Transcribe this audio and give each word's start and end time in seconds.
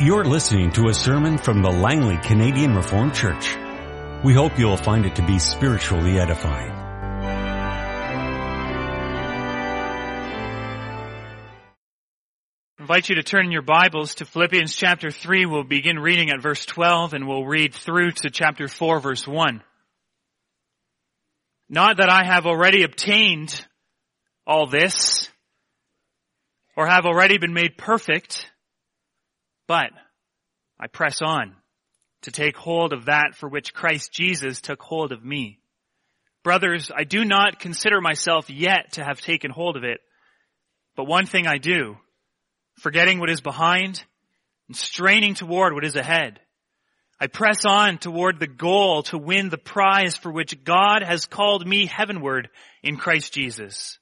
You're 0.00 0.24
listening 0.24 0.72
to 0.72 0.88
a 0.88 0.92
sermon 0.92 1.38
from 1.38 1.62
the 1.62 1.70
Langley 1.70 2.16
Canadian 2.16 2.74
Reformed 2.74 3.14
Church. 3.14 3.56
We 4.24 4.34
hope 4.34 4.58
you'll 4.58 4.76
find 4.76 5.06
it 5.06 5.14
to 5.14 5.22
be 5.24 5.38
spiritually 5.38 6.18
edifying. 6.18 6.72
I 12.76 12.80
invite 12.80 13.08
you 13.08 13.14
to 13.14 13.22
turn 13.22 13.52
your 13.52 13.62
Bibles 13.62 14.16
to 14.16 14.24
Philippians 14.24 14.74
chapter 14.74 15.12
3. 15.12 15.46
We'll 15.46 15.62
begin 15.62 16.00
reading 16.00 16.30
at 16.30 16.42
verse 16.42 16.66
12 16.66 17.14
and 17.14 17.28
we'll 17.28 17.46
read 17.46 17.72
through 17.72 18.10
to 18.10 18.30
chapter 18.30 18.66
4 18.66 18.98
verse 18.98 19.28
1. 19.28 19.62
Not 21.68 21.98
that 21.98 22.10
I 22.10 22.24
have 22.24 22.46
already 22.46 22.82
obtained 22.82 23.64
all 24.44 24.66
this 24.66 25.30
or 26.76 26.88
have 26.88 27.06
already 27.06 27.38
been 27.38 27.54
made 27.54 27.78
perfect, 27.78 28.50
but 29.66 29.90
I 30.78 30.86
press 30.86 31.22
on 31.22 31.54
to 32.22 32.30
take 32.30 32.56
hold 32.56 32.92
of 32.92 33.06
that 33.06 33.34
for 33.36 33.48
which 33.48 33.74
Christ 33.74 34.12
Jesus 34.12 34.60
took 34.60 34.82
hold 34.82 35.12
of 35.12 35.24
me. 35.24 35.58
Brothers, 36.42 36.90
I 36.94 37.04
do 37.04 37.24
not 37.24 37.58
consider 37.58 38.00
myself 38.00 38.50
yet 38.50 38.92
to 38.92 39.04
have 39.04 39.20
taken 39.20 39.50
hold 39.50 39.76
of 39.76 39.84
it, 39.84 40.00
but 40.96 41.06
one 41.06 41.26
thing 41.26 41.46
I 41.46 41.58
do, 41.58 41.96
forgetting 42.78 43.18
what 43.18 43.30
is 43.30 43.40
behind 43.40 44.02
and 44.68 44.76
straining 44.76 45.34
toward 45.34 45.72
what 45.72 45.84
is 45.84 45.96
ahead. 45.96 46.40
I 47.20 47.28
press 47.28 47.64
on 47.64 47.98
toward 47.98 48.40
the 48.40 48.46
goal 48.46 49.04
to 49.04 49.18
win 49.18 49.48
the 49.48 49.58
prize 49.58 50.16
for 50.16 50.32
which 50.32 50.64
God 50.64 51.02
has 51.02 51.26
called 51.26 51.66
me 51.66 51.86
heavenward 51.86 52.48
in 52.82 52.96
Christ 52.96 53.32
Jesus. 53.32 53.98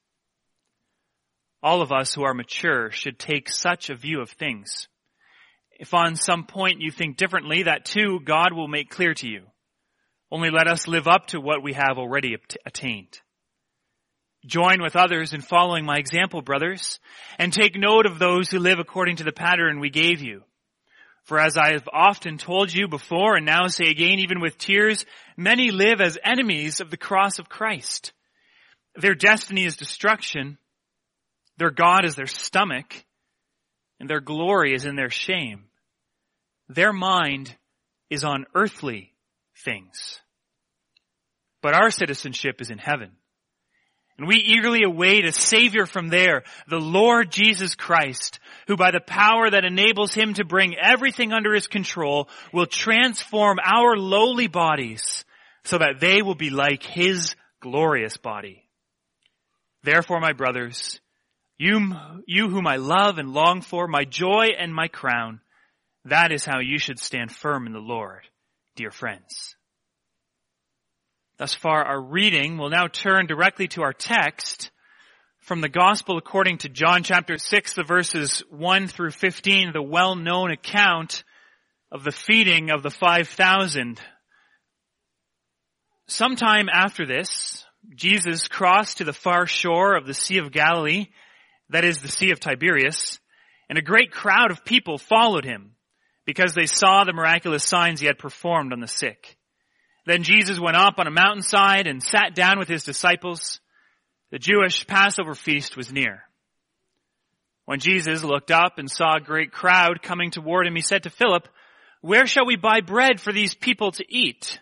All 1.63 1.83
of 1.83 1.93
us 1.93 2.15
who 2.15 2.25
are 2.25 2.35
mature 2.35 2.91
should 2.91 3.19
take 3.19 3.49
such 3.49 3.91
a 3.91 3.95
view 3.95 4.21
of 4.21 4.31
things. 4.31 4.89
If 5.83 5.95
on 5.95 6.15
some 6.15 6.45
point 6.45 6.81
you 6.81 6.93
think 6.93 7.17
differently, 7.17 7.65
that 7.65 7.85
too 7.85 8.21
God 8.25 8.53
will 8.53 8.69
make 8.69 8.89
clear 8.89 9.15
to 9.15 9.27
you. 9.29 9.47
Only 10.31 10.49
let 10.49 10.69
us 10.69 10.87
live 10.87 11.09
up 11.09 11.27
to 11.29 11.41
what 11.41 11.61
we 11.61 11.73
have 11.73 11.99
already 11.99 12.37
attained. 12.65 13.21
Join 14.47 14.81
with 14.81 14.95
others 14.95 15.33
in 15.33 15.41
following 15.41 15.85
my 15.85 15.97
example, 15.97 16.41
brothers, 16.41 17.01
and 17.37 17.53
take 17.53 17.77
note 17.77 18.07
of 18.07 18.21
those 18.21 18.49
who 18.49 18.61
live 18.61 18.79
according 18.79 19.17
to 19.17 19.25
the 19.25 19.33
pattern 19.33 19.81
we 19.81 19.91
gave 19.91 20.23
you. 20.23 20.45
For 21.25 21.41
as 21.41 21.57
I 21.57 21.73
have 21.73 21.89
often 21.93 22.39
told 22.39 22.73
you 22.73 22.87
before 22.87 23.35
and 23.35 23.45
now 23.45 23.67
say 23.67 23.87
again, 23.87 24.21
even 24.21 24.39
with 24.41 24.59
tears, 24.59 25.05
many 25.37 25.73
live 25.73 26.01
as 26.01 26.17
enemies 26.25 26.81
of 26.81 26.91
the 26.91 26.97
cross 26.97 27.41
of 27.41 27.49
Christ. 27.49 28.13
Their 28.95 29.17
destiny 29.17 29.65
is 29.65 29.77
destruction. 29.77 30.59
Their 31.59 31.73
God 31.73 32.05
is 32.05 32.15
their 32.15 32.29
stomach 32.29 33.05
and 33.99 34.09
their 34.09 34.21
glory 34.21 34.75
is 34.75 34.85
in 34.85 34.95
their 34.95 35.11
shame. 35.11 35.65
Their 36.75 36.93
mind 36.93 37.55
is 38.11 38.25
on 38.25 38.47
earthly 38.55 39.13
things. 39.65 40.21
But 41.61 41.75
our 41.75 41.91
citizenship 41.91 42.61
is 42.61 42.71
in 42.71 42.79
heaven. 42.79 43.13
And 44.19 44.27
we 44.27 44.37
eagerly 44.37 44.83
await 44.83 45.25
a 45.25 45.33
savior 45.33 45.87
from 45.87 46.09
there, 46.09 46.45
the 46.69 46.79
Lord 46.79 47.31
Jesus 47.31 47.75
Christ, 47.75 48.41
who 48.69 48.77
by 48.77 48.91
the 48.91 49.01
power 49.01 49.51
that 49.51 49.65
enables 49.65 50.15
him 50.15 50.35
to 50.35 50.45
bring 50.45 50.77
everything 50.77 51.33
under 51.33 51.55
his 51.55 51.67
control 51.67 52.29
will 52.53 52.67
transform 52.67 53.59
our 53.63 53.97
lowly 53.97 54.47
bodies 54.47 55.25
so 55.65 55.79
that 55.79 56.01
they 56.01 56.23
will 56.23 56.35
be 56.35 56.51
like 56.51 56.83
his 56.83 57.35
glorious 57.61 58.17
body. 58.17 58.65
Therefore, 59.83 60.21
my 60.21 60.33
brothers, 60.33 61.01
you, 61.59 61.95
you 62.27 62.49
whom 62.49 62.67
I 62.67 62.77
love 62.77 63.19
and 63.19 63.33
long 63.33 63.61
for, 63.61 63.87
my 63.89 64.05
joy 64.05 64.49
and 64.59 64.75
my 64.75 64.89
crown, 64.89 65.41
that 66.05 66.33
is 66.33 66.45
how 66.45 66.59
you 66.59 66.79
should 66.79 66.99
stand 66.99 67.31
firm 67.31 67.67
in 67.67 67.73
the 67.73 67.79
Lord, 67.79 68.23
dear 68.77 68.91
friends. 68.91 69.57
Thus 71.37 71.55
far 71.55 71.85
our 71.85 72.01
reading 72.01 72.59
will 72.59 72.71
now 72.71 72.89
turn 72.89 73.27
directly 73.27 73.69
to 73.69 73.83
our 73.83 73.93
text 73.93 74.71
from 75.41 75.61
the 75.61 75.69
Gospel 75.69 76.19
according 76.19 76.59
to 76.59 76.69
John 76.69 77.03
chapter 77.03 77.39
6, 77.39 77.75
the 77.75 77.83
verses 77.83 78.43
1 78.51 78.89
through 78.89 79.11
15, 79.11 79.73
the 79.73 79.83
well-known 79.83 80.51
account 80.51 81.25
of 81.91 82.05
the 82.05 82.13
feeding 82.13 82.71
of 82.71 82.83
the 82.83 82.91
5,000. 82.91 84.01
Sometime 86.07 86.69
after 86.73 87.07
this, 87.07 87.65
Jesus 87.95 88.49
crossed 88.49 88.99
to 88.99 89.05
the 89.05 89.13
far 89.13 89.47
shore 89.47 89.97
of 89.97 90.07
the 90.07 90.15
Sea 90.15 90.39
of 90.39 90.53
Galilee, 90.53 91.07
that 91.71 91.85
is 91.85 92.03
the 92.03 92.09
Sea 92.09 92.31
of 92.31 92.39
Tiberias, 92.39 93.19
and 93.69 93.79
a 93.79 93.83
great 93.83 94.13
crowd 94.13 94.51
of 94.51 94.65
people 94.65 94.99
followed 94.99 95.45
him 95.45 95.73
because 96.25 96.55
they 96.55 96.67
saw 96.67 97.05
the 97.05 97.13
miraculous 97.13 97.65
signs 97.65 98.01
he 98.01 98.07
had 98.07 98.19
performed 98.19 98.73
on 98.73 98.81
the 98.81 98.89
sick. 98.89 99.37
Then 100.07 100.23
Jesus 100.23 100.59
went 100.59 100.77
up 100.77 100.95
on 100.99 101.07
a 101.07 101.13
mountainside 101.13 101.87
and 101.87 102.03
sat 102.03 102.35
down 102.35 102.59
with 102.59 102.69
his 102.69 102.85
disciples. 102.85 103.61
The 104.31 104.39
Jewish 104.39 104.87
Passover 104.87 105.35
feast 105.35 105.77
was 105.77 105.93
near. 105.93 106.23
When 107.65 107.79
Jesus 107.79 108.25
looked 108.25 108.51
up 108.51 108.79
and 108.79 108.91
saw 108.91 109.17
a 109.17 109.21
great 109.21 109.53
crowd 109.53 110.03
coming 110.03 110.31
toward 110.31 110.67
him, 110.67 110.75
he 110.75 110.83
said 110.83 111.05
to 111.05 111.11
Philip, 111.11 111.49
where 112.01 112.27
shall 112.27 112.45
we 112.45 112.57
buy 112.57 112.81
bread 112.81 113.21
for 113.21 113.33
these 113.33 113.55
people 113.55 113.93
to 113.93 114.05
eat? 114.09 114.61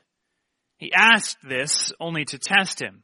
He 0.76 0.92
asked 0.92 1.38
this 1.42 1.92
only 1.98 2.26
to 2.26 2.38
test 2.38 2.80
him, 2.80 3.02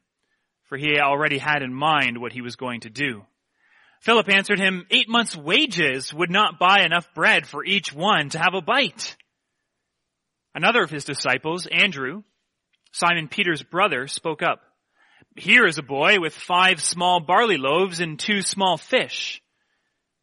for 0.65 0.77
he 0.77 0.99
already 1.01 1.39
had 1.39 1.63
in 1.63 1.73
mind 1.73 2.19
what 2.19 2.33
he 2.33 2.43
was 2.43 2.57
going 2.57 2.81
to 2.81 2.91
do. 2.91 3.23
Philip 4.01 4.29
answered 4.29 4.61
him, 4.61 4.87
eight 4.91 5.09
months 5.09 5.37
wages 5.37 6.13
would 6.13 6.31
not 6.31 6.59
buy 6.59 6.83
enough 6.85 7.13
bread 7.15 7.47
for 7.47 7.65
each 7.65 7.93
one 7.93 8.29
to 8.31 8.39
have 8.39 8.55
a 8.55 8.61
bite. 8.61 9.17
Another 10.55 10.83
of 10.83 10.91
his 10.91 11.05
disciples, 11.05 11.67
Andrew, 11.67 12.23
Simon 12.93 13.29
Peter's 13.29 13.63
brother, 13.63 14.07
spoke 14.07 14.43
up. 14.43 14.61
Here 15.37 15.67
is 15.67 15.79
a 15.79 15.83
boy 15.83 16.19
with 16.19 16.35
five 16.35 16.81
small 16.81 17.21
barley 17.21 17.59
loaves 17.59 18.01
and 18.01 18.19
two 18.19 18.41
small 18.43 18.79
fish. 18.79 19.43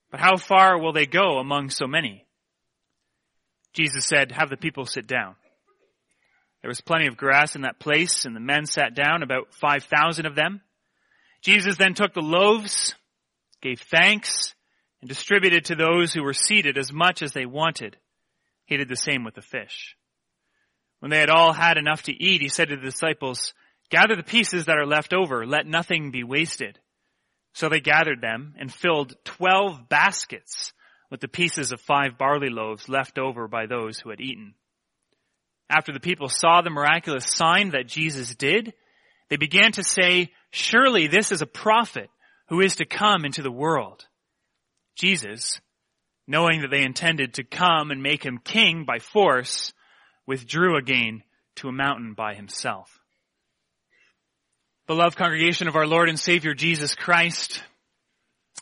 But 0.10 0.20
how 0.20 0.38
far 0.38 0.80
will 0.80 0.94
they 0.94 1.06
go 1.06 1.40
among 1.40 1.70
so 1.70 1.86
many? 1.86 2.26
Jesus 3.74 4.06
said, 4.06 4.32
have 4.32 4.50
the 4.50 4.58
people 4.58 4.86
sit 4.86 5.08
down. 5.08 5.36
There 6.62 6.70
was 6.70 6.82
plenty 6.82 7.08
of 7.08 7.18
grass 7.18 7.56
in 7.56 7.64
that 7.64 7.80
place 7.80 8.26
and 8.26 8.36
the 8.36 8.40
men 8.40 8.66
sat 8.66 8.96
down, 8.96 9.22
about 9.22 9.54
5,000 9.54 10.26
of 10.26 10.36
them. 10.36 10.62
Jesus 11.42 11.78
then 11.78 11.94
took 11.94 12.14
the 12.14 12.22
loaves, 12.22 12.96
gave 13.64 13.80
thanks, 13.80 14.54
and 15.02 15.10
distributed 15.10 15.66
to 15.66 15.76
those 15.76 16.14
who 16.14 16.22
were 16.22 16.34
seated 16.34 16.78
as 16.78 16.94
much 16.94 17.24
as 17.24 17.34
they 17.34 17.48
wanted. 17.48 17.98
He 18.66 18.78
did 18.78 18.90
the 18.90 18.96
same 18.96 19.24
with 19.24 19.34
the 19.34 19.42
fish. 19.42 19.96
When 21.00 21.10
they 21.10 21.20
had 21.20 21.30
all 21.30 21.52
had 21.52 21.78
enough 21.78 22.04
to 22.04 22.14
eat, 22.14 22.42
he 22.42 22.48
said 22.50 22.70
to 22.70 22.76
the 22.76 22.84
disciples, 22.84 23.54
gather 23.90 24.16
the 24.16 24.24
pieces 24.24 24.66
that 24.66 24.78
are 24.78 24.86
left 24.86 25.14
over, 25.14 25.46
let 25.46 25.66
nothing 25.66 26.12
be 26.12 26.24
wasted. 26.24 26.80
So 27.54 27.70
they 27.70 27.80
gathered 27.80 28.22
them 28.22 28.54
and 28.58 28.74
filled 28.74 29.16
twelve 29.26 29.90
baskets 29.90 30.74
with 31.12 31.20
the 31.20 31.28
pieces 31.28 31.72
of 31.72 31.82
five 31.82 32.18
barley 32.18 32.50
loaves 32.50 32.90
left 32.90 33.20
over 33.20 33.48
by 33.48 33.66
those 33.66 34.00
who 34.00 34.10
had 34.10 34.22
eaten. 34.22 34.56
After 35.70 35.92
the 35.92 36.00
people 36.00 36.30
saw 36.30 36.62
the 36.62 36.70
miraculous 36.70 37.26
sign 37.28 37.72
that 37.72 37.88
Jesus 37.88 38.36
did, 38.36 38.74
they 39.30 39.38
began 39.38 39.72
to 39.74 39.84
say, 39.84 40.32
surely 40.52 41.08
this 41.08 41.32
is 41.32 41.42
a 41.42 41.48
prophet 41.48 42.10
who 42.54 42.62
is 42.62 42.76
to 42.76 42.86
come 42.86 43.26
into 43.26 43.42
the 43.42 43.52
world. 43.52 44.06
Jesus, 44.96 45.60
knowing 46.28 46.62
that 46.62 46.68
they 46.70 46.84
intended 46.84 47.34
to 47.34 47.44
come 47.44 47.90
and 47.90 48.04
make 48.04 48.24
him 48.24 48.38
king 48.38 48.86
by 48.86 49.00
force, 49.00 49.74
withdrew 50.28 50.78
again 50.78 51.24
to 51.56 51.68
a 51.68 51.72
mountain 51.72 52.14
by 52.14 52.36
himself. 52.36 53.00
Beloved 54.86 55.18
congregation 55.18 55.68
of 55.68 55.76
our 55.76 55.88
Lord 55.88 56.10
and 56.10 56.20
Savior 56.20 56.54
Jesus 56.54 56.94
Christ, 56.94 57.64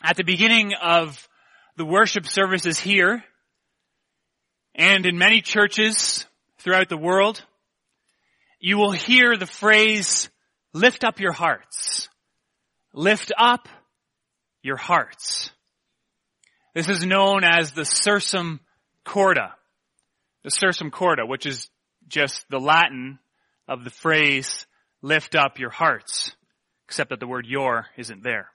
at 0.02 0.16
the 0.16 0.24
beginning 0.24 0.72
of 0.80 1.28
the 1.76 1.84
worship 1.84 2.26
services 2.26 2.80
here 2.80 3.22
and 4.74 5.04
in 5.04 5.18
many 5.18 5.42
churches 5.42 6.24
throughout 6.60 6.88
the 6.88 6.96
world, 6.96 7.44
you 8.58 8.78
will 8.78 8.92
hear 8.92 9.36
the 9.36 9.44
phrase, 9.44 10.30
lift 10.72 11.04
up 11.04 11.20
your 11.20 11.32
hearts. 11.32 12.08
Lift 12.94 13.32
up 13.36 13.68
your 14.62 14.76
hearts. 14.76 15.50
This 16.74 16.88
is 16.88 17.04
known 17.04 17.44
as 17.44 17.72
the 17.72 17.82
sursum 17.82 18.60
corda. 19.04 19.54
The 20.44 20.50
sursum 20.50 20.90
corda, 20.90 21.26
which 21.26 21.46
is 21.46 21.68
just 22.08 22.44
the 22.48 22.58
Latin 22.58 23.18
of 23.68 23.84
the 23.84 23.90
phrase, 23.90 24.66
lift 25.02 25.34
up 25.34 25.58
your 25.58 25.70
hearts, 25.70 26.32
except 26.86 27.10
that 27.10 27.20
the 27.20 27.26
word 27.26 27.46
your 27.46 27.86
isn't 27.96 28.22
there. 28.22 28.48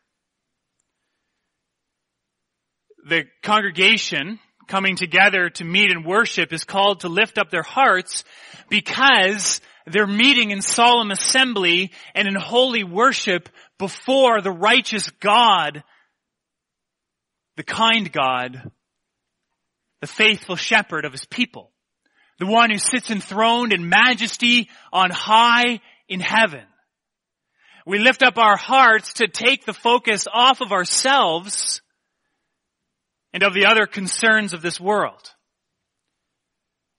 The 3.08 3.24
congregation 3.44 4.40
coming 4.68 4.96
together 4.96 5.50
to 5.50 5.64
meet 5.64 5.92
and 5.92 6.06
worship 6.06 6.52
is 6.52 6.64
called 6.64 7.02
to 7.02 7.10
lift 7.10 7.38
up 7.38 7.50
their 7.50 7.64
hearts 7.64 8.24
because 8.70 9.62
they're 9.86 10.08
meeting 10.08 10.52
in 10.52 10.62
solemn 10.62 11.12
assembly 11.12 11.92
and 12.14 12.28
in 12.28 12.36
holy 12.36 12.84
worship 12.84 13.48
before 13.78 14.42
the 14.42 14.52
righteous 14.52 15.10
God, 15.22 15.84
the 17.58 17.64
kind 17.64 18.10
God, 18.12 18.72
the 20.00 20.08
faithful 20.08 20.56
shepherd 20.56 21.06
of 21.06 21.12
his 21.12 21.26
people, 21.26 21.72
the 22.40 22.46
one 22.46 22.70
who 22.70 22.78
sits 22.78 23.10
enthroned 23.10 23.74
in 23.74 23.90
majesty 23.90 24.70
on 24.94 25.10
high 25.10 25.82
in 26.08 26.20
heaven. 26.20 26.64
We 27.86 28.00
lift 28.00 28.22
up 28.22 28.38
our 28.38 28.58
hearts 28.58 29.14
to 29.14 29.28
take 29.28 29.66
the 29.66 29.74
focus 29.74 30.28
off 30.32 30.62
of 30.62 30.72
ourselves 30.72 31.82
and 33.34 33.44
of 33.44 33.54
the 33.54 33.66
other 33.66 33.88
concerns 33.88 34.54
of 34.54 34.62
this 34.62 34.80
world. 34.80 35.32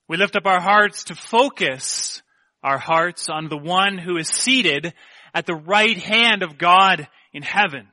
We 0.08 0.16
lift 0.16 0.34
up 0.34 0.46
our 0.46 0.60
hearts 0.60 1.04
to 1.04 1.14
focus 1.14 2.22
our 2.64 2.78
hearts 2.78 3.28
on 3.28 3.48
the 3.48 3.58
one 3.58 3.98
who 3.98 4.16
is 4.16 4.28
seated 4.28 4.92
at 5.34 5.46
the 5.46 5.54
right 5.54 5.98
hand 5.98 6.42
of 6.42 6.58
God 6.58 7.06
in 7.32 7.42
heaven. 7.42 7.86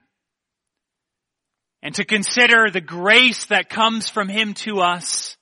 And 1.86 1.94
to 1.96 2.04
consider 2.04 2.72
the 2.72 2.82
grace 2.82 3.46
that 3.46 3.70
comes 3.70 4.10
from 4.10 4.28
Him 4.28 4.56
to 4.56 4.80
us, 4.80 5.38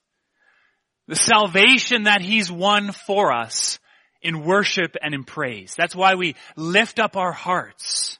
the 1.08 1.16
salvation 1.16 2.02
that 2.02 2.20
He's 2.20 2.52
won 2.52 2.92
for 2.92 3.32
us 3.32 3.78
in 4.20 4.44
worship 4.44 4.94
and 5.00 5.14
in 5.14 5.24
praise. 5.24 5.74
That's 5.74 5.96
why 5.96 6.16
we 6.16 6.36
lift 6.54 6.98
up 7.00 7.16
our 7.16 7.32
hearts. 7.32 8.18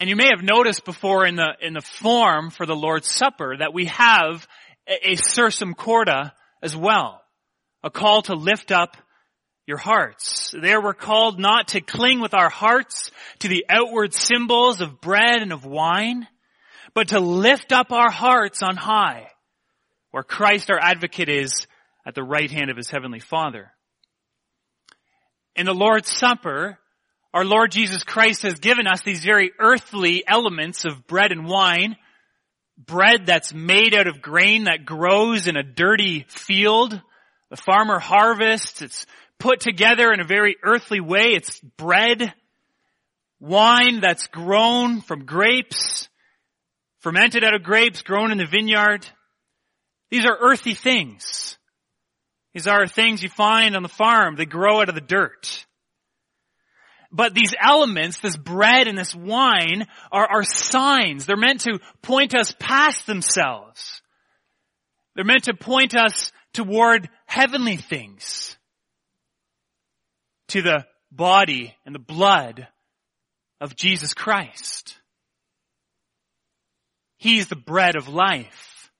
And 0.00 0.08
you 0.08 0.16
may 0.16 0.30
have 0.34 0.42
noticed 0.42 0.86
before 0.86 1.26
in 1.26 1.36
the, 1.36 1.50
in 1.60 1.74
the 1.74 1.82
form 1.82 2.48
for 2.48 2.64
the 2.64 2.74
Lord's 2.74 3.14
Supper 3.14 3.58
that 3.58 3.74
we 3.74 3.84
have 3.84 4.48
a, 4.88 5.10
a 5.10 5.16
sursum 5.16 5.76
corda 5.76 6.32
as 6.62 6.74
well. 6.74 7.20
A 7.82 7.90
call 7.90 8.22
to 8.22 8.34
lift 8.34 8.72
up 8.72 8.96
your 9.66 9.78
hearts. 9.78 10.54
There 10.58 10.80
we're 10.80 10.94
called 10.94 11.38
not 11.38 11.68
to 11.68 11.80
cling 11.80 12.20
with 12.20 12.34
our 12.34 12.50
hearts 12.50 13.10
to 13.40 13.48
the 13.48 13.66
outward 13.68 14.14
symbols 14.14 14.80
of 14.80 15.00
bread 15.00 15.42
and 15.42 15.52
of 15.52 15.64
wine, 15.64 16.26
but 16.94 17.08
to 17.08 17.20
lift 17.20 17.72
up 17.72 17.92
our 17.92 18.10
hearts 18.10 18.62
on 18.62 18.76
high, 18.76 19.28
where 20.10 20.22
Christ 20.22 20.70
our 20.70 20.78
advocate 20.80 21.28
is 21.28 21.66
at 22.04 22.14
the 22.14 22.24
right 22.24 22.50
hand 22.50 22.70
of 22.70 22.76
his 22.76 22.90
heavenly 22.90 23.20
Father. 23.20 23.70
In 25.54 25.66
the 25.66 25.74
Lord's 25.74 26.10
Supper, 26.10 26.78
our 27.32 27.44
Lord 27.44 27.70
Jesus 27.70 28.02
Christ 28.02 28.42
has 28.42 28.58
given 28.58 28.86
us 28.86 29.02
these 29.02 29.22
very 29.22 29.52
earthly 29.58 30.24
elements 30.26 30.84
of 30.84 31.06
bread 31.06 31.30
and 31.30 31.46
wine. 31.46 31.96
Bread 32.76 33.26
that's 33.26 33.52
made 33.52 33.94
out 33.94 34.08
of 34.08 34.22
grain 34.22 34.64
that 34.64 34.84
grows 34.84 35.46
in 35.46 35.56
a 35.56 35.62
dirty 35.62 36.24
field. 36.28 37.00
The 37.50 37.56
farmer 37.56 37.98
harvests. 37.98 38.82
It's 38.82 39.06
put 39.40 39.60
together 39.60 40.12
in 40.12 40.20
a 40.20 40.24
very 40.24 40.56
earthly 40.62 41.00
way. 41.00 41.32
It's 41.34 41.58
bread. 41.76 42.32
Wine 43.40 44.00
that's 44.00 44.28
grown 44.28 45.00
from 45.00 45.24
grapes. 45.24 46.08
Fermented 47.00 47.42
out 47.42 47.54
of 47.54 47.62
grapes, 47.62 48.02
grown 48.02 48.30
in 48.30 48.38
the 48.38 48.46
vineyard. 48.46 49.06
These 50.10 50.26
are 50.26 50.36
earthy 50.38 50.74
things. 50.74 51.56
These 52.52 52.66
are 52.66 52.86
things 52.86 53.22
you 53.22 53.28
find 53.28 53.74
on 53.74 53.82
the 53.82 53.88
farm. 53.88 54.36
They 54.36 54.44
grow 54.44 54.80
out 54.80 54.88
of 54.88 54.94
the 54.94 55.00
dirt. 55.00 55.64
But 57.12 57.34
these 57.34 57.54
elements, 57.60 58.20
this 58.20 58.36
bread 58.36 58.86
and 58.86 58.96
this 58.96 59.14
wine, 59.14 59.86
are, 60.12 60.26
are 60.26 60.44
signs. 60.44 61.26
They're 61.26 61.36
meant 61.36 61.62
to 61.62 61.80
point 62.02 62.34
us 62.36 62.54
past 62.58 63.06
themselves. 63.06 64.02
They're 65.14 65.24
meant 65.24 65.44
to 65.44 65.54
point 65.54 65.96
us 65.96 66.30
toward 66.52 67.08
heavenly 67.26 67.76
things. 67.76 68.56
To 70.50 70.62
the 70.62 70.86
body 71.12 71.74
and 71.84 71.94
the 71.94 72.00
blood 72.00 72.68
of 73.60 73.76
Jesus 73.76 74.14
Christ. 74.14 74.96
He's 77.18 77.48
the 77.48 77.56
bread 77.56 77.96
of 77.96 78.08
life. 78.08 78.90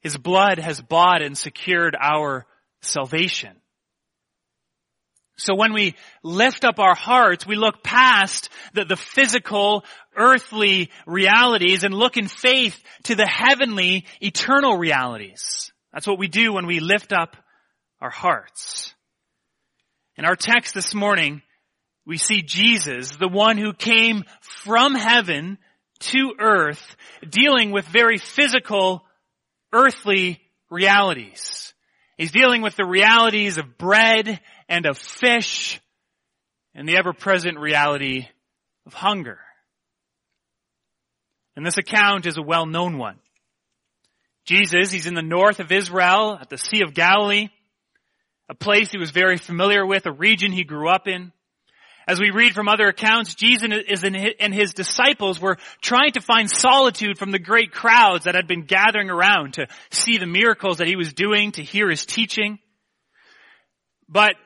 His 0.00 0.16
blood 0.16 0.58
has 0.58 0.80
bought 0.80 1.22
and 1.22 1.36
secured 1.36 1.96
our 2.00 2.46
salvation. 2.82 3.56
So 5.38 5.54
when 5.54 5.74
we 5.74 5.94
lift 6.22 6.64
up 6.64 6.78
our 6.78 6.94
hearts, 6.94 7.46
we 7.46 7.56
look 7.56 7.82
past 7.82 8.48
the, 8.72 8.84
the 8.84 8.96
physical, 8.96 9.84
earthly 10.16 10.90
realities 11.06 11.84
and 11.84 11.92
look 11.92 12.16
in 12.16 12.26
faith 12.26 12.82
to 13.04 13.14
the 13.14 13.26
heavenly, 13.26 14.06
eternal 14.20 14.76
realities. 14.76 15.70
That's 15.92 16.06
what 16.06 16.18
we 16.18 16.28
do 16.28 16.52
when 16.54 16.66
we 16.66 16.80
lift 16.80 17.12
up 17.12 17.36
our 18.00 18.10
hearts. 18.10 18.75
In 20.18 20.24
our 20.24 20.36
text 20.36 20.72
this 20.72 20.94
morning, 20.94 21.42
we 22.06 22.16
see 22.16 22.40
Jesus, 22.40 23.10
the 23.16 23.28
one 23.28 23.58
who 23.58 23.74
came 23.74 24.24
from 24.40 24.94
heaven 24.94 25.58
to 25.98 26.34
earth, 26.38 26.96
dealing 27.28 27.70
with 27.70 27.84
very 27.86 28.16
physical, 28.16 29.04
earthly 29.72 30.40
realities. 30.70 31.74
He's 32.16 32.32
dealing 32.32 32.62
with 32.62 32.76
the 32.76 32.86
realities 32.86 33.58
of 33.58 33.76
bread 33.76 34.40
and 34.68 34.86
of 34.86 34.96
fish 34.96 35.80
and 36.74 36.88
the 36.88 36.96
ever-present 36.96 37.58
reality 37.58 38.26
of 38.86 38.94
hunger. 38.94 39.38
And 41.56 41.66
this 41.66 41.78
account 41.78 42.26
is 42.26 42.38
a 42.38 42.42
well-known 42.42 42.96
one. 42.96 43.16
Jesus, 44.46 44.92
he's 44.92 45.06
in 45.06 45.14
the 45.14 45.22
north 45.22 45.60
of 45.60 45.72
Israel 45.72 46.38
at 46.40 46.48
the 46.48 46.58
Sea 46.58 46.82
of 46.82 46.94
Galilee, 46.94 47.48
a 48.48 48.54
place 48.54 48.90
he 48.90 48.98
was 48.98 49.10
very 49.10 49.38
familiar 49.38 49.84
with, 49.84 50.06
a 50.06 50.12
region 50.12 50.52
he 50.52 50.64
grew 50.64 50.88
up 50.88 51.08
in. 51.08 51.32
As 52.08 52.20
we 52.20 52.30
read 52.30 52.54
from 52.54 52.68
other 52.68 52.86
accounts, 52.86 53.34
Jesus 53.34 53.68
and 54.38 54.54
his 54.54 54.74
disciples 54.74 55.40
were 55.40 55.58
trying 55.82 56.12
to 56.12 56.20
find 56.20 56.48
solitude 56.48 57.18
from 57.18 57.32
the 57.32 57.40
great 57.40 57.72
crowds 57.72 58.24
that 58.24 58.36
had 58.36 58.46
been 58.46 58.62
gathering 58.62 59.10
around 59.10 59.54
to 59.54 59.66
see 59.90 60.16
the 60.16 60.26
miracles 60.26 60.78
that 60.78 60.86
he 60.86 60.94
was 60.94 61.12
doing, 61.12 61.50
to 61.52 61.64
hear 61.64 61.90
his 61.90 62.06
teaching. 62.06 62.60
But 64.08 64.36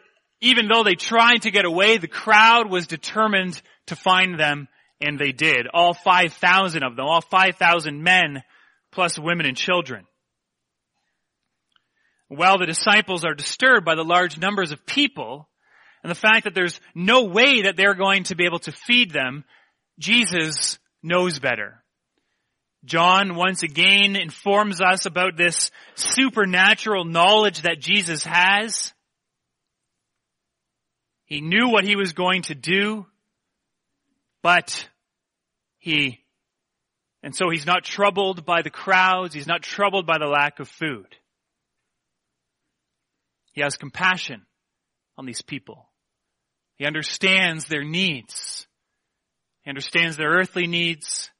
even 0.41 0.69
though 0.69 0.85
they 0.85 0.95
tried 0.95 1.43
to 1.43 1.51
get 1.51 1.67
away, 1.67 1.99
the 1.99 2.09
crowd 2.09 2.71
was 2.71 2.87
determined 2.87 3.61
to 3.89 3.97
find 3.97 4.41
them, 4.41 4.67
and 5.03 5.19
they 5.19 5.33
did. 5.33 5.67
All 5.75 5.93
5,000 5.93 6.83
of 6.83 6.97
them, 6.97 7.05
all 7.05 7.21
5,000 7.21 8.03
men, 8.03 8.43
plus 8.91 9.19
women 9.19 9.45
and 9.45 9.55
children. 9.55 10.07
While 12.31 12.59
the 12.59 12.67
disciples 12.67 13.25
are 13.25 13.35
disturbed 13.35 13.85
by 13.85 13.97
the 13.97 14.05
large 14.05 14.39
numbers 14.39 14.71
of 14.71 14.87
people, 14.87 15.49
and 16.05 16.11
the 16.11 16.15
fact 16.15 16.45
that 16.45 16.55
there's 16.55 16.81
no 16.95 17.25
way 17.25 17.63
that 17.63 17.77
they're 17.77 17.97
going 17.97 18.23
to 18.25 18.37
be 18.37 18.45
able 18.47 18.61
to 18.61 18.73
feed 18.73 19.11
them, 19.11 19.45
Jesus 19.99 20.79
knows 21.03 21.41
better. 21.41 21.83
John 22.85 23.35
once 23.35 23.65
again 23.65 24.15
informs 24.15 24.81
us 24.81 25.07
about 25.07 25.37
this 25.37 25.73
supernatural 25.97 27.05
knowledge 27.05 27.63
that 27.63 27.81
Jesus 27.81 28.23
has. 28.25 28.93
He 31.25 31.41
knew 31.41 31.69
what 31.69 31.85
he 31.85 31.97
was 31.97 32.13
going 32.13 32.43
to 32.43 32.55
do, 32.55 33.07
but 34.41 34.89
he, 35.79 36.21
and 37.25 37.35
so 37.35 37.51
he's 37.51 37.67
not 37.67 37.83
troubled 37.83 38.47
by 38.47 38.63
the 38.63 38.71
crowds, 38.71 39.35
he's 39.35 39.49
not 39.49 39.63
troubled 39.63 40.07
by 40.07 40.19
the 40.19 40.27
lack 40.27 40.61
of 40.61 40.69
food. 40.69 41.17
He 43.53 43.63
has 43.63 43.77
compassion 43.77 44.43
on 45.17 45.27
these 45.27 45.43
people. 45.43 45.89
He 46.77 46.87
understands 46.87 47.67
their 47.67 47.85
needs. 47.85 48.67
He 49.63 49.71
understands 49.71 50.17
their 50.17 50.31
earthly 50.31 50.67
needs. 50.67 51.31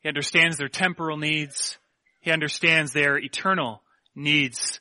He 0.00 0.08
understands 0.08 0.56
their 0.56 0.68
temporal 0.68 1.16
needs. 1.16 1.78
He 2.20 2.30
understands 2.30 2.92
their 2.92 3.18
eternal 3.18 3.82
needs. 4.14 4.80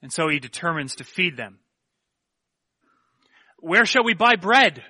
And 0.00 0.12
so 0.12 0.28
he 0.28 0.38
determines 0.38 0.96
to 0.96 1.04
feed 1.04 1.36
them 1.36 1.58
where 3.62 3.86
shall 3.86 4.02
we 4.02 4.12
buy 4.12 4.34
bread 4.34 4.82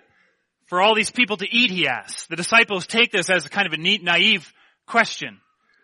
for 0.65 0.81
all 0.81 0.95
these 0.95 1.11
people 1.11 1.37
to 1.37 1.47
eat, 1.49 1.71
he 1.71 1.87
asks. 1.87 2.27
The 2.27 2.37
disciples 2.37 2.87
take 2.87 3.13
this 3.13 3.29
as 3.29 3.45
a 3.45 3.51
kind 3.51 3.67
of 3.67 3.75
a 3.75 3.77
neat, 3.77 4.03
naive 4.03 4.51
question. 4.87 5.41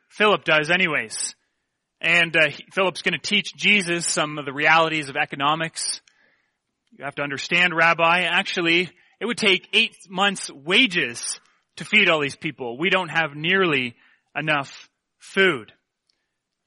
Philip 0.08 0.44
does 0.44 0.70
anyways. 0.70 1.34
And 2.00 2.36
uh, 2.36 2.50
Philip's 2.72 3.02
going 3.02 3.18
to 3.18 3.18
teach 3.18 3.54
Jesus 3.56 4.06
some 4.06 4.38
of 4.38 4.44
the 4.44 4.52
realities 4.52 5.08
of 5.08 5.16
economics. 5.16 6.00
You 6.96 7.04
have 7.04 7.16
to 7.16 7.22
understand, 7.22 7.74
Rabbi, 7.74 8.22
actually, 8.22 8.90
it 9.20 9.26
would 9.26 9.38
take 9.38 9.68
eight 9.72 9.96
months' 10.08 10.50
wages 10.50 11.40
to 11.76 11.84
feed 11.84 12.08
all 12.08 12.20
these 12.20 12.36
people. 12.36 12.78
We 12.78 12.90
don't 12.90 13.10
have 13.10 13.34
nearly 13.34 13.96
enough 14.36 14.88
food. 15.18 15.72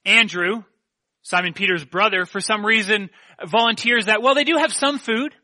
Andrew, 0.04 0.64
Simon 1.22 1.54
Peter's 1.54 1.84
brother, 1.84 2.26
for 2.26 2.40
some 2.40 2.64
reason 2.64 3.10
volunteers 3.46 4.06
that, 4.06 4.22
well, 4.22 4.34
they 4.34 4.44
do 4.44 4.56
have 4.58 4.72
some 4.72 4.98
food 4.98 5.34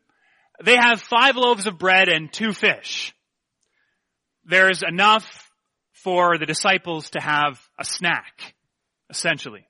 they 0.63 0.77
have 0.77 1.01
five 1.01 1.37
loaves 1.37 1.67
of 1.67 1.79
bread 1.79 2.09
and 2.09 2.33
two 2.33 2.53
fish. 2.53 3.15
There's 4.45 4.83
enough 4.83 5.51
for 5.93 6.39
the 6.39 6.47
disciples 6.47 7.11
to 7.11 7.21
have 7.21 7.61
a 7.79 7.85
snack, 7.85 8.55
essentially. 9.11 9.68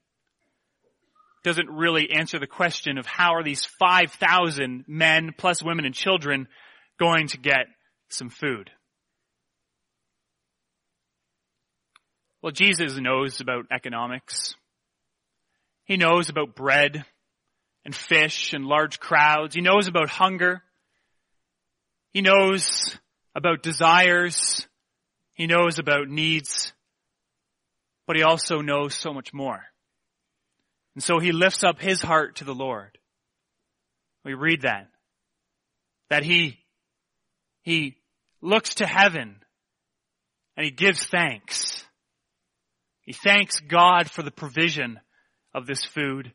Doesn't 1.44 1.70
really 1.70 2.10
answer 2.10 2.38
the 2.38 2.46
question 2.46 2.98
of 2.98 3.06
how 3.06 3.34
are 3.34 3.44
these 3.44 3.64
5,000 3.64 4.84
men 4.86 5.32
plus 5.36 5.62
women 5.62 5.84
and 5.84 5.94
children 5.94 6.48
going 6.98 7.28
to 7.28 7.38
get 7.38 7.66
some 8.08 8.28
food. 8.28 8.70
Well, 12.42 12.52
Jesus 12.52 12.96
knows 12.98 13.40
about 13.40 13.66
economics. 13.70 14.54
He 15.84 15.96
knows 15.96 16.28
about 16.28 16.54
bread 16.54 17.04
and 17.84 17.94
fish 17.94 18.52
and 18.52 18.66
large 18.66 19.00
crowds. 19.00 19.54
He 19.54 19.60
knows 19.60 19.88
about 19.88 20.08
hunger. 20.08 20.62
He 22.12 22.20
knows 22.20 22.96
about 23.34 23.62
desires. 23.62 24.66
He 25.34 25.46
knows 25.46 25.78
about 25.78 26.08
needs. 26.08 26.72
But 28.06 28.16
he 28.16 28.22
also 28.22 28.60
knows 28.60 28.94
so 28.94 29.12
much 29.12 29.32
more. 29.32 29.64
And 30.98 31.02
so 31.04 31.20
he 31.20 31.30
lifts 31.30 31.62
up 31.62 31.78
his 31.78 32.02
heart 32.02 32.38
to 32.38 32.44
the 32.44 32.52
Lord. 32.52 32.98
We 34.24 34.34
read 34.34 34.62
that. 34.62 34.88
That 36.10 36.24
he, 36.24 36.58
he 37.62 37.98
looks 38.42 38.74
to 38.74 38.84
heaven 38.84 39.36
and 40.56 40.64
he 40.64 40.72
gives 40.72 41.06
thanks. 41.06 41.84
He 43.02 43.12
thanks 43.12 43.60
God 43.60 44.10
for 44.10 44.24
the 44.24 44.32
provision 44.32 44.98
of 45.54 45.68
this 45.68 45.84
food. 45.84 46.32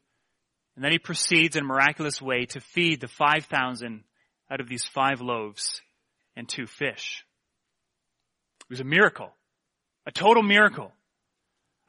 And 0.77 0.85
then 0.85 0.93
he 0.93 0.97
proceeds 0.97 1.57
in 1.57 1.65
a 1.65 1.67
miraculous 1.67 2.21
way 2.21 2.45
to 2.45 2.61
feed 2.61 3.01
the 3.01 3.09
5,000 3.09 4.05
out 4.49 4.61
of 4.61 4.69
these 4.69 4.85
five 4.85 5.19
loaves 5.19 5.81
and 6.37 6.47
two 6.47 6.67
fish. 6.67 7.25
It 8.61 8.69
was 8.69 8.79
a 8.79 8.85
miracle. 8.85 9.33
A 10.05 10.11
total 10.13 10.41
miracle. 10.41 10.93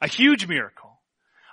A 0.01 0.09
huge 0.09 0.45
miracle. 0.45 0.91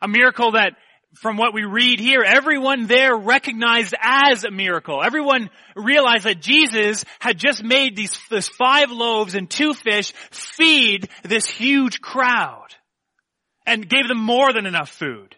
A 0.02 0.08
miracle 0.08 0.50
that 0.50 0.72
from 1.14 1.36
what 1.36 1.54
we 1.54 1.64
read 1.64 2.00
here, 2.00 2.22
everyone 2.26 2.86
there 2.86 3.14
recognized 3.14 3.94
as 4.00 4.44
a 4.44 4.50
miracle. 4.50 5.02
Everyone 5.04 5.50
realized 5.76 6.24
that 6.24 6.40
Jesus 6.40 7.04
had 7.20 7.38
just 7.38 7.62
made 7.62 7.96
these, 7.96 8.18
this 8.30 8.48
five 8.48 8.90
loaves 8.90 9.34
and 9.34 9.48
two 9.48 9.74
fish 9.74 10.12
feed 10.30 11.08
this 11.22 11.46
huge 11.46 12.00
crowd 12.00 12.68
and 13.66 13.88
gave 13.88 14.08
them 14.08 14.18
more 14.18 14.52
than 14.52 14.66
enough 14.66 14.88
food. 14.88 15.36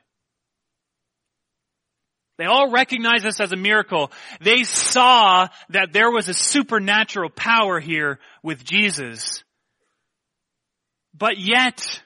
They 2.38 2.47
all 2.47 2.71
recognized 2.71 3.25
this 3.25 3.40
as 3.40 3.52
a 3.52 3.57
miracle. 3.57 4.11
They 4.40 4.64
saw 4.64 5.49
that 5.69 5.93
there 5.93 6.11
was 6.11 6.28
a 6.28 6.35
supernatural 6.35 7.31
power 7.31 7.78
here 7.78 8.19
with 8.43 8.64
Jesus. 8.64 9.45
But 11.16 11.38
yet, 11.38 12.02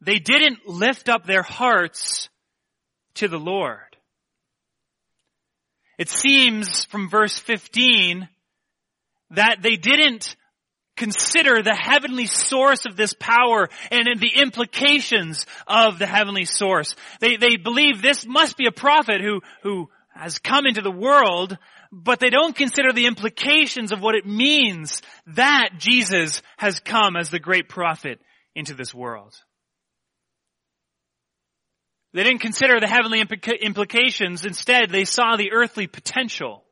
they 0.00 0.18
didn't 0.18 0.66
lift 0.66 1.10
up 1.10 1.26
their 1.26 1.42
hearts 1.42 2.30
to 3.14 3.28
the 3.28 3.38
Lord. 3.38 3.78
It 5.98 6.08
seems 6.08 6.84
from 6.86 7.08
verse 7.08 7.38
15 7.38 8.28
that 9.30 9.62
they 9.62 9.76
didn't 9.76 10.36
consider 10.96 11.62
the 11.62 11.74
heavenly 11.74 12.26
source 12.26 12.84
of 12.86 12.96
this 12.96 13.14
power 13.14 13.68
and 13.90 14.06
the 14.20 14.40
implications 14.40 15.46
of 15.66 15.98
the 15.98 16.06
heavenly 16.06 16.44
source. 16.44 16.94
They, 17.20 17.36
they 17.36 17.56
believe 17.56 18.02
this 18.02 18.26
must 18.26 18.56
be 18.56 18.66
a 18.66 18.72
prophet 18.72 19.20
who, 19.20 19.40
who 19.62 19.88
has 20.14 20.38
come 20.38 20.66
into 20.66 20.82
the 20.82 20.90
world, 20.90 21.56
but 21.90 22.20
they 22.20 22.30
don't 22.30 22.54
consider 22.54 22.92
the 22.92 23.06
implications 23.06 23.92
of 23.92 24.00
what 24.00 24.14
it 24.14 24.26
means 24.26 25.02
that 25.28 25.70
Jesus 25.78 26.42
has 26.56 26.80
come 26.80 27.16
as 27.16 27.30
the 27.30 27.38
great 27.38 27.68
prophet 27.68 28.20
into 28.54 28.74
this 28.74 28.94
world. 28.94 29.34
They 32.12 32.24
didn't 32.24 32.40
consider 32.40 32.78
the 32.78 32.86
heavenly 32.86 33.24
implica- 33.24 33.60
implications. 33.60 34.44
Instead, 34.44 34.90
they 34.90 35.04
saw 35.04 35.36
the 35.36 35.52
earthly 35.52 35.86
potential 35.86 36.62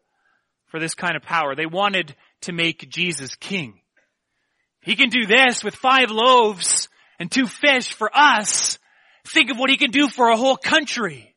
for 0.67 0.79
this 0.79 0.95
kind 0.95 1.17
of 1.17 1.23
power. 1.23 1.55
They 1.55 1.67
wanted 1.67 2.15
to 2.43 2.53
make 2.53 2.89
Jesus 2.91 3.35
king. 3.37 3.81
He 4.83 4.97
can 4.97 5.09
do 5.09 5.27
this 5.27 5.65
with 5.65 5.75
five 5.75 6.11
loaves 6.11 6.89
and 7.19 7.31
two 7.31 7.47
fish 7.47 7.93
for 7.93 8.11
us. 8.15 8.79
Think 9.27 9.51
of 9.51 9.59
what 9.59 9.71
he 9.71 9.77
can 9.77 9.91
do 9.91 10.09
for 10.09 10.29
a 10.29 10.37
whole 10.37 10.57
country. 10.57 11.35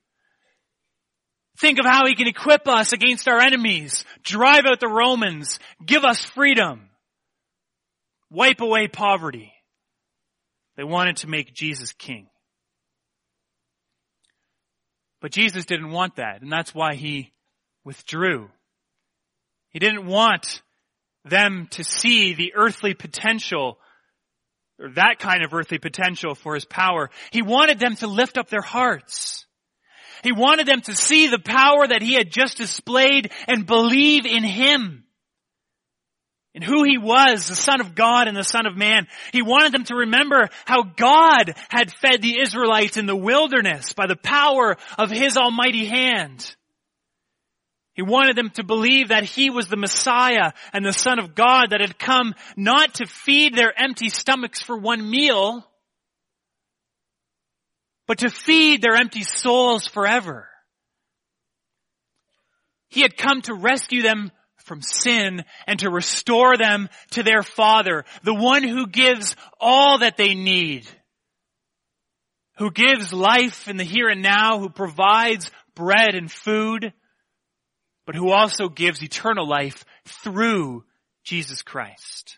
Think 1.60 1.80
of 1.80 1.86
how 1.86 2.08
he 2.08 2.16
can 2.16 2.28
equip 2.28 2.68
us 2.68 2.94
against 2.94 3.28
our 3.28 3.40
enemies, 3.40 4.06
drive 4.24 4.66
out 4.66 4.80
the 4.80 4.88
Romans, 4.88 5.60
give 5.86 6.04
us 6.04 6.24
freedom, 6.24 6.90
wipe 8.30 8.60
away 8.60 8.88
poverty. 8.88 9.54
They 10.76 10.84
wanted 10.84 11.18
to 11.18 11.30
make 11.30 11.54
Jesus 11.54 11.94
king. 11.94 12.28
But 15.24 15.32
Jesus 15.32 15.64
didn't 15.64 15.92
want 15.92 16.18
that, 16.18 16.42
and 16.42 16.52
that's 16.52 16.76
why 16.76 16.96
he 16.96 17.32
withdrew. 17.86 18.50
He 19.70 19.80
didn't 19.80 20.06
want 20.06 20.62
them 21.24 21.70
to 21.72 21.84
see 21.86 22.34
the 22.34 22.56
earthly 22.56 22.94
potential 22.94 23.78
or 24.78 24.90
that 24.96 25.20
kind 25.20 25.46
of 25.46 25.54
earthly 25.54 25.78
potential 25.78 26.36
for 26.36 26.56
his 26.56 26.66
power. 26.66 27.10
He 27.32 27.42
wanted 27.42 27.80
them 27.80 27.96
to 27.98 28.08
lift 28.08 28.38
up 28.38 28.50
their 28.50 28.62
hearts. 28.62 29.46
He 30.24 30.34
wanted 30.34 30.68
them 30.68 30.82
to 30.82 30.94
see 30.94 31.28
the 31.28 31.40
power 31.40 31.88
that 31.88 32.02
he 32.02 32.16
had 32.16 32.30
just 32.30 32.58
displayed 32.58 33.32
and 33.48 33.66
believe 33.66 34.26
in 34.26 34.44
him. 34.44 35.03
In 36.54 36.62
who 36.62 36.84
he 36.84 37.00
was, 37.00 37.48
the 37.48 37.56
son 37.56 37.82
of 37.82 37.96
God 37.96 38.28
and 38.28 38.38
the 38.38 38.44
son 38.44 38.68
of 38.68 38.78
man. 38.78 39.08
He 39.32 39.42
wanted 39.42 39.72
them 39.72 39.86
to 39.86 39.96
remember 39.96 40.50
how 40.66 40.84
God 40.84 41.56
had 41.70 41.92
fed 41.92 42.22
the 42.22 42.40
Israelites 42.40 42.98
in 42.98 43.08
the 43.08 43.16
wilderness 43.16 43.94
by 43.94 44.06
the 44.06 44.16
power 44.16 44.78
of 45.00 45.10
his 45.10 45.36
almighty 45.36 45.86
hand. 45.86 46.56
He 47.94 48.04
wanted 48.04 48.36
them 48.36 48.52
to 48.52 48.64
believe 48.64 49.10
that 49.10 49.24
he 49.24 49.50
was 49.50 49.68
the 49.68 49.78
Messiah 49.78 50.52
and 50.74 50.86
the 50.86 50.94
Son 50.94 51.20
of 51.20 51.36
God 51.36 51.72
that 51.72 51.82
had 51.82 51.98
come 51.98 52.34
not 52.56 52.96
to 52.96 53.06
feed 53.06 53.56
their 53.56 53.74
empty 53.76 54.10
stomachs 54.10 54.62
for 54.62 54.78
one 54.78 55.08
meal, 55.08 55.68
but 58.08 58.20
to 58.20 58.30
feed 58.30 58.82
their 58.82 58.96
empty 58.96 59.24
souls 59.24 59.88
forever. 59.88 60.50
He 62.90 63.02
had 63.02 63.18
come 63.18 63.42
to 63.44 63.56
rescue 63.56 64.04
them 64.04 64.32
from 64.64 64.82
sin 64.82 65.44
and 65.68 65.80
to 65.80 65.90
restore 65.90 66.58
them 66.58 66.90
to 67.12 67.24
their 67.24 67.44
Father, 67.44 68.06
the 68.24 68.34
one 68.34 68.64
who 68.64 68.88
gives 68.88 69.36
all 69.60 70.00
that 70.00 70.18
they 70.18 70.36
need, 70.36 70.88
who 72.58 72.72
gives 72.72 73.14
life 73.14 73.68
in 73.68 73.78
the 73.78 73.84
here 73.84 74.10
and 74.10 74.22
now, 74.22 74.60
who 74.60 74.70
provides 74.70 75.52
bread 75.76 76.16
and 76.16 76.32
food, 76.32 76.94
but 78.06 78.16
who 78.16 78.32
also 78.32 78.68
gives 78.68 79.04
eternal 79.04 79.48
life 79.48 79.86
through 80.06 80.84
Jesus 81.24 81.62
Christ. 81.62 82.38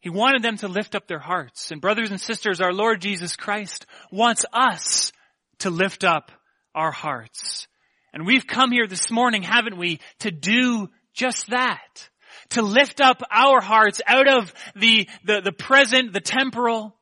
He 0.00 0.10
wanted 0.10 0.42
them 0.42 0.56
to 0.58 0.68
lift 0.68 0.94
up 0.94 1.06
their 1.06 1.18
hearts. 1.18 1.70
And 1.70 1.80
brothers 1.80 2.10
and 2.10 2.20
sisters, 2.20 2.60
our 2.60 2.72
Lord 2.72 3.00
Jesus 3.00 3.36
Christ 3.36 3.86
wants 4.10 4.44
us 4.52 5.12
to 5.60 5.70
lift 5.70 6.04
up 6.04 6.30
our 6.74 6.90
hearts. 6.90 7.67
And 8.12 8.26
we've 8.26 8.46
come 8.46 8.70
here 8.70 8.86
this 8.86 9.10
morning, 9.10 9.42
haven't 9.42 9.76
we, 9.76 10.00
to 10.20 10.30
do 10.30 10.88
just 11.14 11.50
that. 11.50 12.08
To 12.50 12.62
lift 12.62 13.00
up 13.00 13.22
our 13.30 13.60
hearts 13.60 14.00
out 14.06 14.28
of 14.28 14.54
the, 14.74 15.08
the, 15.24 15.42
the 15.42 15.52
present, 15.52 16.12
the 16.12 16.20
temporal, 16.20 16.96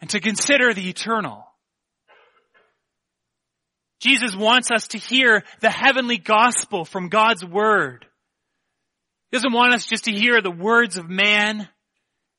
and 0.00 0.10
to 0.10 0.20
consider 0.20 0.74
the 0.74 0.88
eternal. 0.88 1.44
Jesus 4.00 4.36
wants 4.36 4.70
us 4.70 4.88
to 4.88 4.98
hear 4.98 5.42
the 5.60 5.70
heavenly 5.70 6.18
gospel 6.18 6.84
from 6.84 7.08
God's 7.08 7.44
word. 7.44 8.06
He 9.30 9.36
doesn't 9.36 9.52
want 9.52 9.74
us 9.74 9.86
just 9.86 10.04
to 10.04 10.12
hear 10.12 10.40
the 10.40 10.50
words 10.50 10.96
of 10.96 11.08
man, 11.08 11.68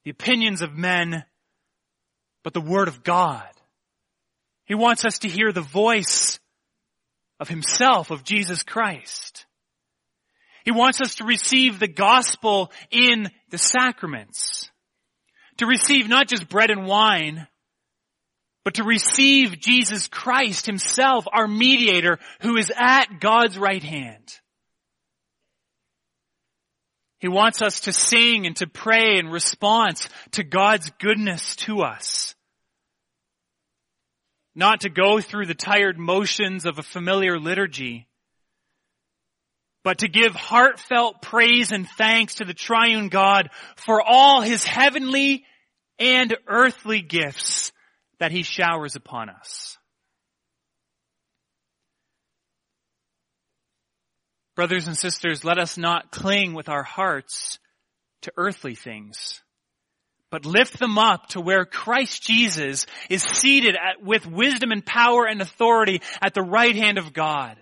the 0.06 0.12
opinions 0.12 0.62
of 0.62 0.74
men, 0.74 1.24
but 2.44 2.54
the 2.54 2.62
word 2.62 2.88
of 2.88 3.04
God. 3.04 3.48
He 4.66 4.76
wants 4.76 5.04
us 5.04 5.20
to 5.20 5.28
hear 5.30 5.52
the 5.52 5.62
voice 5.62 6.40
of 7.40 7.48
himself, 7.48 8.12
of 8.12 8.24
Jesus 8.24 8.64
Christ. 8.64 9.46
He 10.66 10.72
wants 10.72 11.02
us 11.02 11.16
to 11.16 11.26
receive 11.26 11.80
the 11.80 11.88
gospel 11.88 12.72
in 12.92 13.30
the 13.50 13.58
sacraments. 13.58 14.70
To 15.58 15.66
receive 15.66 16.08
not 16.08 16.28
just 16.28 16.50
bread 16.50 16.70
and 16.70 16.86
wine, 16.86 17.48
but 18.64 18.76
to 18.76 18.84
receive 18.84 19.60
Jesus 19.60 20.08
Christ 20.08 20.66
himself, 20.66 21.26
our 21.32 21.48
mediator, 21.48 22.20
who 22.42 22.58
is 22.58 22.72
at 22.76 23.20
God's 23.20 23.58
right 23.58 23.84
hand. 23.84 24.40
He 27.20 27.28
wants 27.28 27.62
us 27.62 27.82
to 27.82 27.92
sing 27.92 28.46
and 28.46 28.56
to 28.58 28.68
pray 28.68 29.18
in 29.18 29.28
response 29.28 30.08
to 30.32 30.44
God's 30.44 30.90
goodness 31.00 31.56
to 31.58 31.82
us. 31.82 32.36
Not 34.60 34.82
to 34.82 34.90
go 34.90 35.22
through 35.22 35.46
the 35.46 35.56
tired 35.56 35.98
motions 35.98 36.66
of 36.66 36.80
a 36.80 36.84
familiar 36.84 37.40
liturgy, 37.40 38.10
but 39.86 40.00
to 40.00 40.10
give 40.10 40.36
heartfelt 40.36 41.22
praise 41.22 41.72
and 41.72 41.88
thanks 41.88 42.36
to 42.36 42.44
the 42.44 42.54
triune 42.54 43.08
God 43.08 43.52
for 43.78 44.02
all 44.02 44.42
his 44.42 44.66
heavenly 44.66 45.46
and 45.98 46.36
earthly 46.46 47.02
gifts 47.02 47.72
that 48.20 48.34
he 48.34 48.44
showers 48.44 48.98
upon 48.98 49.30
us. 49.30 49.78
Brothers 54.58 54.88
and 54.88 54.98
sisters, 54.98 55.46
let 55.46 55.58
us 55.58 55.78
not 55.78 56.12
cling 56.12 56.54
with 56.54 56.68
our 56.68 56.84
hearts 56.84 57.60
to 58.24 58.34
earthly 58.36 58.76
things, 58.76 59.42
but 60.32 60.46
lift 60.46 60.80
them 60.80 60.98
up 60.98 61.28
to 61.28 61.42
where 61.42 61.66
Christ 61.66 62.24
Jesus 62.24 62.86
is 63.10 63.24
seated 63.24 63.76
at, 63.76 64.04
with 64.04 64.28
wisdom 64.28 64.72
and 64.72 64.86
power 64.86 65.26
and 65.26 65.42
authority 65.42 66.02
at 66.22 66.34
the 66.34 66.44
right 66.44 66.76
hand 66.76 66.98
of 66.98 67.14
God. 67.14 67.58